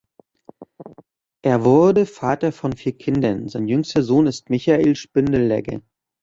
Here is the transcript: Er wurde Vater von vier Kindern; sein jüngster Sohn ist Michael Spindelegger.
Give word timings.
Er 1.43 1.63
wurde 1.63 2.07
Vater 2.07 2.51
von 2.51 2.73
vier 2.73 2.97
Kindern; 2.97 3.49
sein 3.49 3.67
jüngster 3.67 4.01
Sohn 4.01 4.25
ist 4.25 4.49
Michael 4.49 4.95
Spindelegger. 4.95 5.81